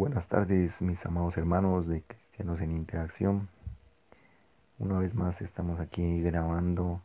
[0.00, 3.50] Buenas tardes, mis amados hermanos de Cristianos en Interacción.
[4.78, 7.02] Una vez más estamos aquí grabando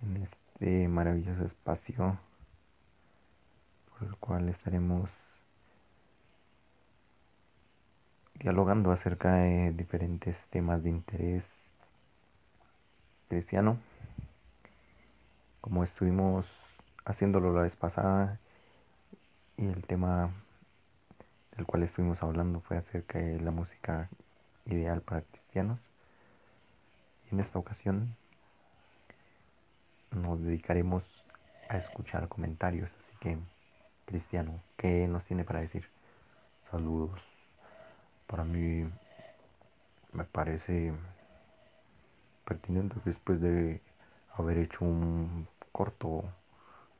[0.00, 2.18] en este maravilloso espacio
[3.90, 5.10] por el cual estaremos
[8.36, 11.44] dialogando acerca de diferentes temas de interés
[13.28, 13.76] cristiano.
[15.60, 16.46] Como estuvimos
[17.04, 18.38] haciéndolo la vez pasada
[19.58, 20.30] y el tema
[21.60, 24.08] del cual estuvimos hablando fue acerca de la música
[24.64, 25.78] ideal para cristianos.
[27.26, 28.16] Y en esta ocasión
[30.10, 31.04] nos dedicaremos
[31.68, 32.90] a escuchar comentarios.
[32.90, 33.36] Así que,
[34.06, 35.86] Cristiano, ¿qué nos tiene para decir?
[36.70, 37.20] Saludos.
[38.26, 38.90] Para mí
[40.14, 40.94] me parece
[42.46, 43.82] pertinente después de
[44.34, 46.24] haber hecho un corto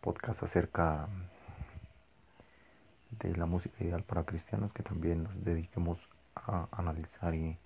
[0.03, 1.09] podcast acerca
[3.11, 5.99] de la música ideal para cristianos que también nos dediquemos
[6.37, 7.57] a analizar y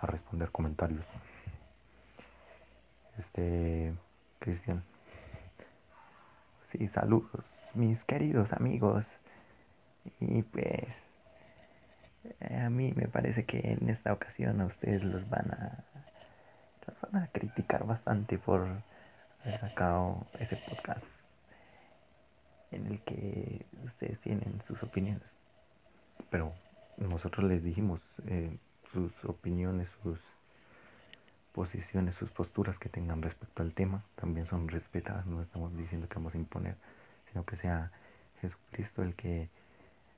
[0.00, 1.04] a responder comentarios.
[3.18, 3.94] Este,
[4.38, 4.82] Cristian.
[6.72, 9.06] Sí, saludos, mis queridos amigos.
[10.20, 10.88] Y pues,
[12.50, 15.84] a mí me parece que en esta ocasión a ustedes los van a,
[17.12, 18.66] van a criticar bastante por
[19.42, 21.13] haber sacado ese podcast
[22.74, 25.22] en el que ustedes tienen sus opiniones.
[26.30, 26.52] Pero
[26.96, 28.56] nosotros les dijimos eh,
[28.92, 30.18] sus opiniones, sus
[31.52, 36.16] posiciones, sus posturas que tengan respecto al tema, también son respetadas, no estamos diciendo que
[36.16, 36.76] vamos a imponer,
[37.30, 37.92] sino que sea
[38.40, 39.48] Jesucristo el que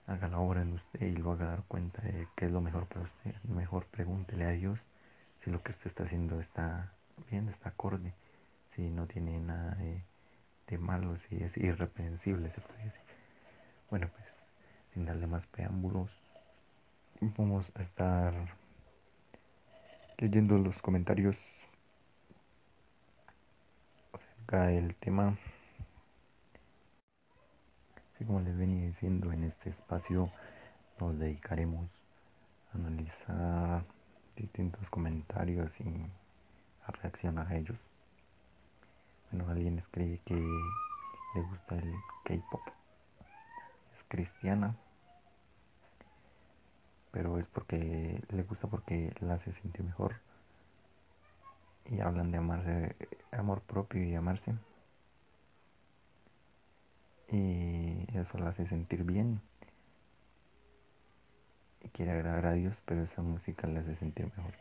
[0.07, 2.87] haga la obra en usted y lo haga dar cuenta de qué es lo mejor
[2.87, 3.35] para usted.
[3.45, 4.79] Mejor pregúntele a Dios
[5.45, 6.93] si lo que usted está haciendo está
[7.31, 8.13] bien, está acorde,
[8.75, 10.03] si no tiene nada de
[10.67, 13.01] de malos y es irreprensible, se puede decir.
[13.91, 14.27] Bueno, pues
[14.93, 16.11] sin darle más preámbulos,
[17.21, 18.35] vamos a estar
[20.19, 21.37] leyendo los comentarios
[24.13, 25.37] acerca del tema.
[28.15, 30.31] Así como les venía diciendo, en este espacio
[30.99, 31.91] nos dedicaremos
[32.73, 33.85] a analizar
[34.35, 36.07] distintos comentarios y
[36.87, 37.79] a reaccionar a ellos.
[39.31, 41.95] Bueno, alguien escribe que le gusta el
[42.25, 42.63] K-pop.
[43.97, 44.77] Es cristiana.
[47.11, 50.17] Pero es porque le gusta porque la hace sentir mejor.
[51.87, 52.97] Y hablan de amarse,
[53.33, 54.55] amor propio y amarse.
[57.31, 59.41] Y eso la hace sentir bien.
[61.83, 64.55] Y quiere agradar a Dios, pero esa música le hace sentir mejor.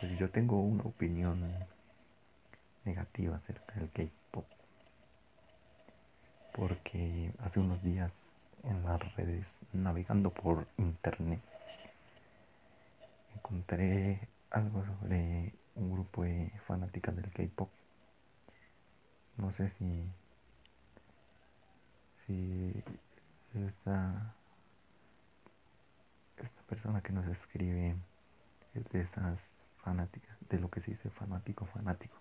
[0.00, 1.44] Pues yo tengo una opinión
[2.88, 4.46] negativa acerca del K-pop.
[6.52, 8.10] Porque hace unos días
[8.64, 11.40] en las redes, navegando por internet,
[13.36, 17.68] encontré algo sobre un grupo de fanáticas del K-pop.
[19.36, 20.04] No sé si
[22.26, 22.84] si
[23.54, 24.34] esta
[26.36, 27.96] esta persona que nos escribe
[28.74, 29.38] es de esas
[29.82, 32.16] fanáticas, de lo que se dice fanático fanático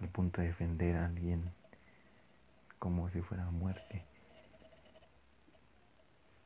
[0.00, 1.52] al punto de defender a alguien
[2.78, 4.04] como si fuera muerte.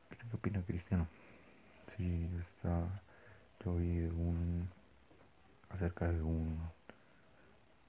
[0.09, 1.07] ¿Qué opina Cristiano?
[1.95, 3.01] Sí, está,
[3.63, 4.69] yo oí un,
[5.69, 6.59] acerca de un,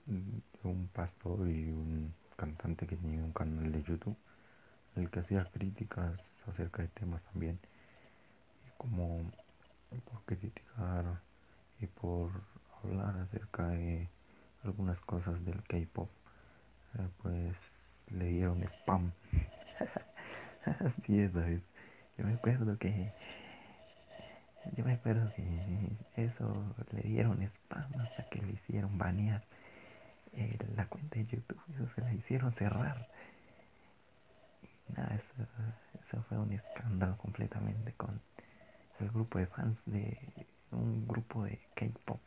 [0.06, 4.16] de un pastor y un cantante que tenía un canal de YouTube,
[4.94, 7.58] el que hacía críticas acerca de temas también,
[8.66, 9.32] y como
[10.04, 11.20] por criticar
[11.80, 12.30] y por
[12.82, 14.08] hablar acerca de
[14.66, 16.10] algunas cosas del K-pop,
[16.98, 17.56] eh, pues
[18.08, 19.12] le dieron spam.
[20.64, 21.32] Así es.
[22.18, 23.12] Yo me acuerdo que.
[24.76, 29.44] Yo me acuerdo que eso le dieron spam hasta que le hicieron banear
[30.32, 31.60] eh, la cuenta de YouTube.
[31.74, 33.08] Eso se la hicieron cerrar.
[34.62, 35.48] Y nada, eso,
[36.08, 38.20] eso fue un escándalo completamente con
[38.98, 40.18] el grupo de fans de
[40.72, 42.20] un grupo de K-pop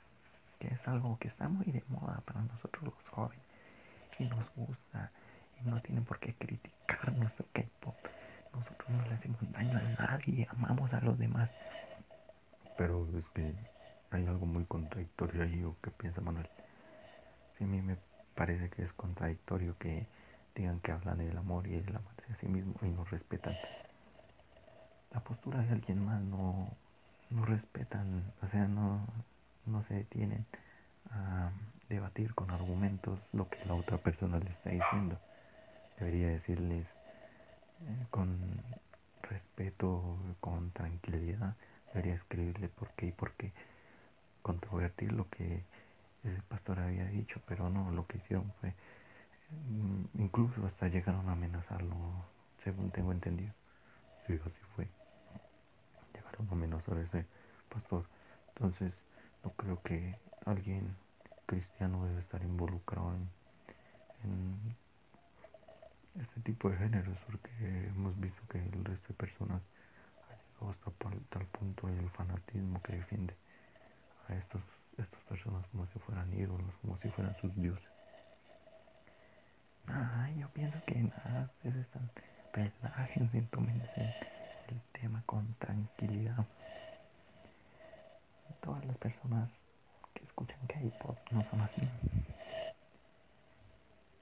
[0.59, 3.43] que es algo que está muy de moda para nosotros los jóvenes
[4.19, 5.11] y nos gusta
[5.59, 7.95] y no tienen por qué criticar nuestro K-pop.
[8.53, 11.49] Nosotros no le hacemos daño a nadie, amamos a los demás.
[12.77, 13.53] Pero es que
[14.11, 16.47] hay algo muy contradictorio ahí, ¿o qué piensa Manuel?
[17.57, 17.97] Sí, a mí me
[18.35, 20.07] parece que es contradictorio que
[20.55, 23.55] digan que hablan del amor y del amarse a sí mismo y no respetan
[25.11, 26.69] la postura de alguien más, no,
[27.29, 29.05] no respetan, o sea, no,
[29.65, 30.45] no se detienen
[31.11, 31.51] a
[31.89, 35.17] debatir con argumentos lo que la otra persona le está diciendo.
[35.97, 36.85] Debería decirles
[37.81, 38.37] eh, con
[39.23, 41.55] respeto, con tranquilidad,
[41.93, 43.51] debería escribirle por qué y por qué
[44.41, 45.63] controvertir lo que
[46.23, 48.73] ese pastor había dicho, pero no, lo que hicieron fue,
[49.51, 51.95] mm, incluso hasta llegaron a amenazarlo,
[52.63, 53.53] según tengo entendido.
[54.27, 54.37] Sí,
[54.75, 54.87] fue.
[56.13, 57.25] Llegaron a amenazar a ese
[57.69, 58.05] pastor.
[58.55, 58.93] Entonces,
[59.43, 60.95] no creo que alguien
[61.45, 63.13] cristiano debe estar involucrado
[64.23, 64.77] en,
[66.19, 67.49] este tipo de géneros, porque
[67.87, 69.61] hemos visto que el resto de personas
[70.27, 70.91] ha llegado hasta
[71.29, 73.33] tal punto el fanatismo que defiende
[74.27, 74.61] a estos,
[74.97, 77.89] estas personas como si fueran ídolos, como si fueran sus dioses.
[79.87, 82.09] Ay, yo pienso que nada, ustedes están
[82.53, 84.15] relájense, tómense
[84.67, 86.45] el tema con tranquilidad.
[88.61, 89.49] Todas las personas
[90.13, 91.81] que escuchan K-pop no son así.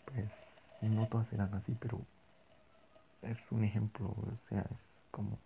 [0.07, 0.25] Pues
[0.81, 1.99] no todas serán así, pero
[3.21, 5.37] es un ejemplo, o sea, es como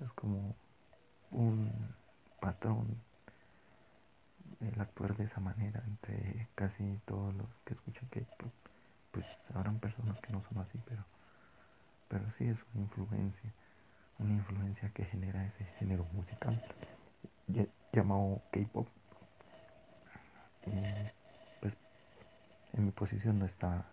[0.00, 0.54] es como
[1.30, 1.70] un
[2.40, 2.96] patrón
[4.60, 8.52] el actuar de esa manera entre casi todos los que escuchan K-pop.
[9.12, 11.04] Pues habrán personas que no son así, pero
[12.08, 13.50] pero sí es una influencia,
[14.18, 16.60] una influencia que genera ese género musical
[17.92, 18.88] llamado K-pop.
[20.64, 21.12] Pues
[22.80, 23.84] en mi posición no está,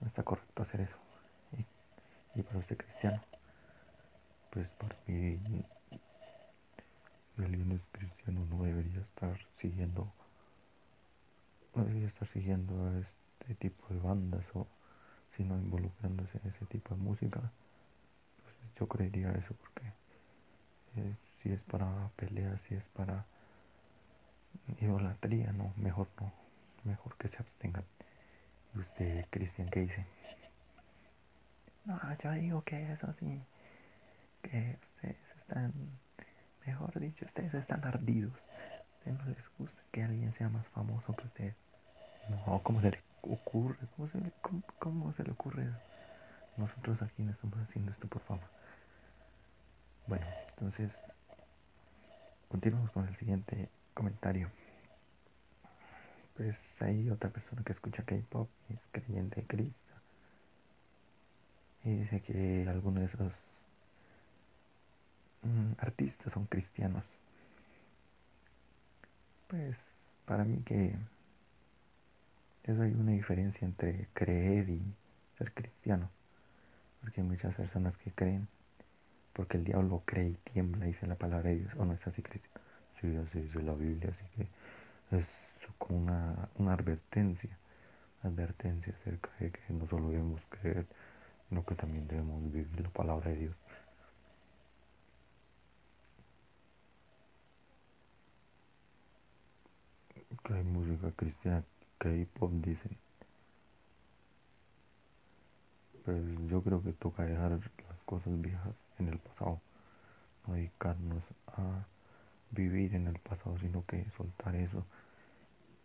[0.00, 0.96] no está correcto hacer eso.
[2.34, 3.22] Y, para usted cristiano,
[4.50, 5.38] pues para mí
[7.38, 10.12] alguien es cristiano no debería estar siguiendo
[11.74, 14.66] no debería estar siguiendo a este tipo de bandas o
[15.36, 19.86] sino involucrándose en ese tipo de música pues yo creería eso porque
[20.96, 23.24] eh, si es para pelear si es para
[24.78, 26.41] idolatría no mejor no
[26.84, 27.84] mejor que se abstengan
[28.74, 30.06] y usted Cristian qué dice
[31.84, 33.40] no yo digo que eso sí
[34.42, 35.72] que ustedes están
[36.66, 38.34] mejor dicho ustedes están ardidos
[38.98, 41.54] ustedes no les gusta que alguien sea más famoso que ustedes
[42.28, 43.76] no como se le ocurre?
[43.96, 44.32] ¿Cómo se, le,
[44.78, 45.68] cómo, se le ocurre?
[46.56, 48.42] Nosotros aquí no estamos haciendo esto por fama.
[50.06, 50.90] Bueno, entonces
[52.48, 54.50] continuamos con el siguiente comentario.
[56.36, 59.92] Pues hay otra persona que escucha K-pop y es creyente de Cristo.
[61.84, 63.32] Y dice que algunos de esos
[65.42, 67.04] mm, artistas son cristianos.
[69.48, 69.76] Pues
[70.24, 70.94] para mí que
[72.64, 74.80] eso hay una diferencia entre creer y
[75.36, 76.08] ser cristiano.
[77.00, 78.48] Porque hay muchas personas que creen
[79.32, 81.72] porque el diablo cree y tiembla, dice la palabra de Dios.
[81.76, 82.52] ¿O no es así, Cristian?
[83.00, 85.26] Sí, así dice la Biblia, así que es
[85.78, 87.56] como una, una advertencia.
[88.22, 90.86] Advertencia acerca de que no solo debemos creer,
[91.48, 93.56] sino que también debemos vivir la palabra de Dios.
[100.44, 101.64] Que hay música cristiana
[101.98, 102.96] K-pop dicen.
[106.04, 109.60] Pues yo creo que toca dejar las cosas viejas en el pasado,
[110.46, 111.84] no dedicarnos a
[112.50, 114.84] vivir en el pasado, sino que soltar eso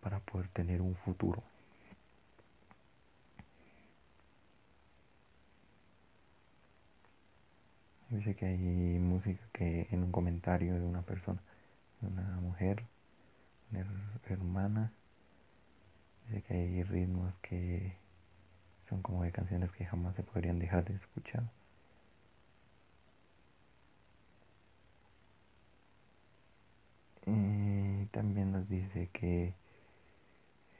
[0.07, 1.43] para poder tener un futuro.
[8.09, 8.57] Dice que hay
[8.99, 11.41] música que en un comentario de una persona,
[11.99, 12.85] de una mujer,
[13.71, 13.85] una
[14.29, 14.93] hermana,
[16.29, 17.93] Dice que hay ritmos que
[18.87, 21.43] son como de canciones que jamás se podrían dejar de escuchar.
[28.11, 29.53] También nos dice que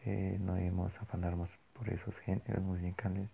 [0.08, 3.30] eh, no debemos afanarnos por esos géneros musicales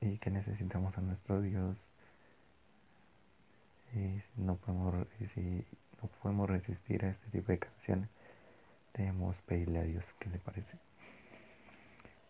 [0.00, 1.76] y que necesitamos a nuestro Dios
[3.94, 5.06] y no podemos,
[5.36, 5.64] y
[6.00, 8.08] no podemos resistir a este tipo de canciones
[8.96, 10.78] Debemos pedirle a Dios qué le parece.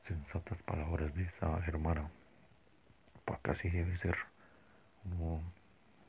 [0.02, 2.10] Sensatas palabras de esa hermana.
[3.24, 4.16] Porque así debe ser.
[5.04, 5.40] Uno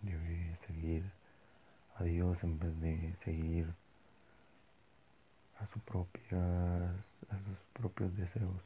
[0.01, 1.03] debe seguir
[1.97, 3.67] a Dios en vez de seguir
[5.59, 8.61] a, sus propias, a sus propios deseos.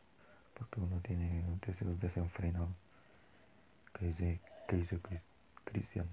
[0.54, 2.70] Porque uno tiene deseos desenfrenados.
[3.94, 5.00] Que dice, que dice
[5.66, 6.08] Cristian.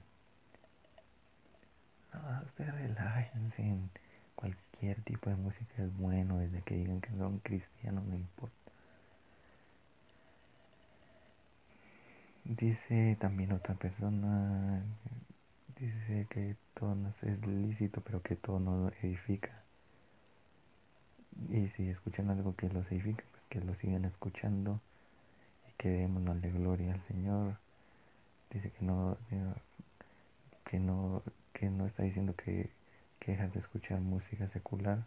[2.12, 3.78] No, ustedes relájense
[4.34, 8.54] cualquier tipo de música es bueno, desde que digan que son cristianos, no importa.
[12.44, 14.82] Dice también otra persona,
[15.78, 19.50] dice que todo no es lícito, pero que todo no edifica.
[21.50, 24.80] Y si escuchan algo que los edifica, pues que lo sigan escuchando
[25.68, 27.56] y que demos la gloria al Señor.
[28.50, 29.16] Dice que no,
[30.64, 32.70] que no, que no está diciendo que,
[33.20, 35.04] que dejas de escuchar música secular.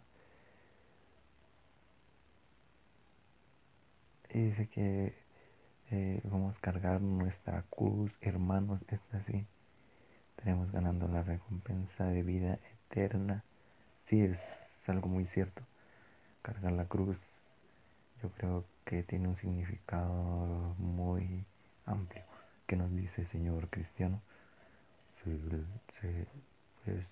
[4.30, 5.14] Y dice que
[5.90, 9.46] eh, vamos a cargar nuestra cruz, hermanos, es así.
[10.36, 12.58] Tenemos ganando la recompensa de vida
[12.90, 13.44] eterna.
[14.08, 14.38] Sí, es
[14.86, 15.62] algo muy cierto.
[16.42, 17.16] Cargar la cruz,
[18.22, 21.44] yo creo que tiene un significado muy
[21.86, 22.22] amplio
[22.66, 24.20] que nos dice Señor cristiano.
[25.22, 26.26] Se,
[26.84, 27.06] pues,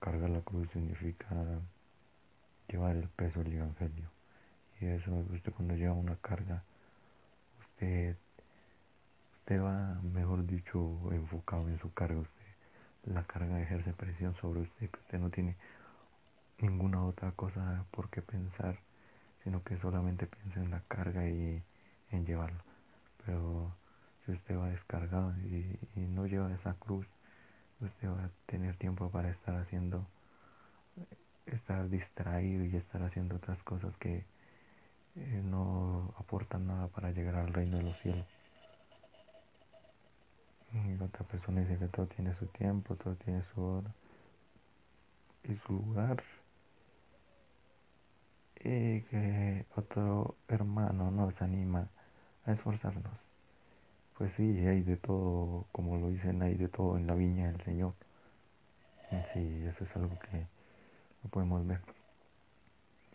[0.00, 1.26] cargar la cruz significa
[2.68, 4.08] llevar el peso del Evangelio.
[4.80, 6.62] Y eso, usted cuando lleva una carga,
[7.60, 8.16] usted,
[9.40, 10.78] usted va, mejor dicho,
[11.12, 12.20] enfocado en su carga.
[12.20, 15.56] Usted, la carga ejerce presión sobre usted, que usted no tiene
[16.58, 18.78] ninguna otra cosa por qué pensar,
[19.42, 21.62] sino que solamente piensa en la carga y
[22.10, 22.62] en llevarlo.
[23.24, 23.74] Pero
[24.24, 27.06] si usted va descargado y, no lleva esa cruz,
[27.80, 30.06] usted va a tener tiempo para estar haciendo,
[31.46, 34.24] estar distraído y estar haciendo otras cosas que
[35.16, 38.26] eh, no aportan nada para llegar al reino de los cielos.
[40.72, 43.90] Y otra persona dice que todo tiene su tiempo, todo tiene su hora
[45.44, 46.22] y su lugar.
[49.02, 51.88] Que otro hermano nos anima
[52.46, 53.12] a esforzarnos.
[54.16, 57.60] Pues sí, hay de todo, como lo dicen, hay de todo en la viña del
[57.62, 57.94] Señor.
[59.32, 60.46] Sí, eso es algo que
[61.22, 61.80] no podemos ver.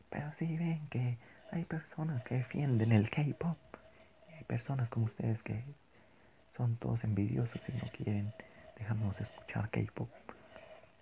[0.09, 1.17] Pero sí ven que
[1.51, 3.57] hay personas que defienden el K-pop.
[4.37, 5.63] Hay personas como ustedes que
[6.57, 8.33] son todos envidiosos y no quieren
[8.77, 10.09] dejarnos escuchar K-pop.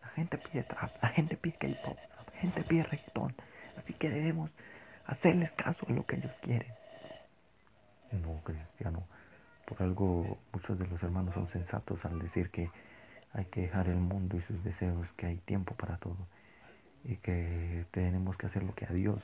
[0.02, 1.98] La gente pide trap, la gente pide K-pop,
[2.34, 3.36] la gente pide reggaetón.
[3.78, 4.52] Así que debemos
[5.06, 6.74] hacerles caso a lo que ellos quieren.
[8.12, 9.04] No, cristiano.
[9.66, 12.70] Por algo muchos de los hermanos son sensatos al decir que
[13.34, 16.28] hay que dejar el mundo y sus deseos, que hay tiempo para todo
[17.04, 19.24] y que tenemos que hacer lo que a Dios,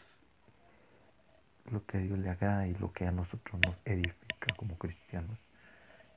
[1.72, 5.38] lo que a Dios le agrada y lo que a nosotros nos edifica como cristianos.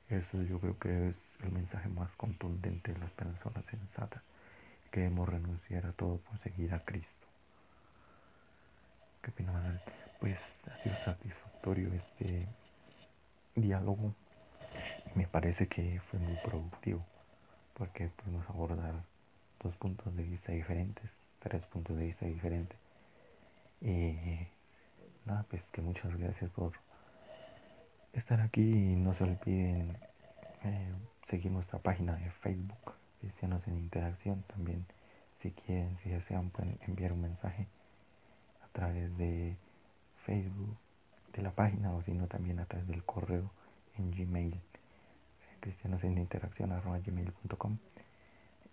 [0.09, 4.21] Eso yo creo que es el mensaje más contundente de las personas sensatas,
[4.91, 7.26] que debemos renunciar a todo por seguir a Cristo.
[10.19, 10.39] Pues
[10.71, 12.47] ha sido satisfactorio este
[13.55, 14.13] diálogo
[15.15, 17.03] me parece que fue muy productivo
[17.73, 18.93] porque pudimos abordar
[19.61, 22.77] dos puntos de vista diferentes, tres puntos de vista diferentes.
[23.81, 24.15] Y
[25.25, 26.73] nada, pues que muchas gracias por
[28.13, 29.97] estar aquí y no se olviden
[30.63, 30.93] eh,
[31.29, 34.43] seguir nuestra página de Facebook, Cristianos en Interacción.
[34.43, 34.85] También,
[35.41, 37.67] si quieren, si desean, pueden enviar un mensaje
[38.77, 39.55] través de
[40.23, 40.77] Facebook
[41.33, 43.49] de la página o si no también a través del correo
[43.97, 44.55] en Gmail.
[45.59, 47.77] Cristianos en interacción gmail.com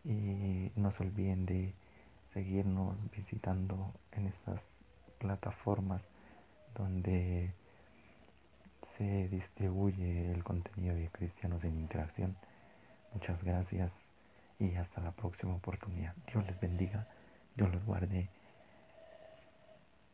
[0.04, 1.72] y no se olviden de
[2.34, 4.60] seguirnos visitando en estas
[5.18, 6.02] plataformas
[6.74, 7.54] donde
[8.98, 12.36] se distribuye el contenido de cristianos en interacción.
[13.14, 13.90] Muchas gracias
[14.58, 16.14] y hasta la próxima oportunidad.
[16.30, 17.06] Dios les bendiga
[17.56, 18.28] Dios los guarde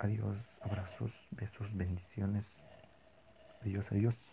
[0.02, 2.47] Adiós, abrazos, besos, bendiciones.
[3.61, 4.30] Adiós, adiós.